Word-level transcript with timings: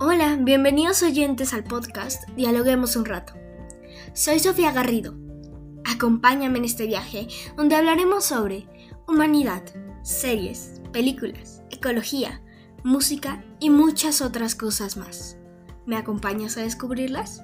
Hola, 0.00 0.38
bienvenidos 0.40 1.02
oyentes 1.02 1.52
al 1.52 1.64
podcast 1.64 2.22
Dialoguemos 2.36 2.94
un 2.94 3.04
rato. 3.04 3.32
Soy 4.12 4.38
Sofía 4.38 4.70
Garrido. 4.70 5.16
Acompáñame 5.84 6.58
en 6.58 6.64
este 6.66 6.86
viaje 6.86 7.26
donde 7.56 7.74
hablaremos 7.74 8.24
sobre 8.24 8.68
humanidad, 9.08 9.64
series, 10.04 10.80
películas, 10.92 11.64
ecología, 11.70 12.40
música 12.84 13.42
y 13.58 13.70
muchas 13.70 14.22
otras 14.22 14.54
cosas 14.54 14.96
más. 14.96 15.36
¿Me 15.84 15.96
acompañas 15.96 16.56
a 16.58 16.62
descubrirlas? 16.62 17.42